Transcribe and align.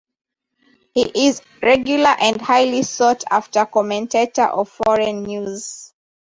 He 0.95 1.27
is 1.27 1.41
a 1.41 1.43
regular 1.67 2.15
and 2.19 2.41
highly 2.41 2.81
sought 2.81 3.23
after 3.29 3.67
commentator 3.67 4.45
of 4.45 4.67
foreign 4.71 5.21
news. 5.21 5.93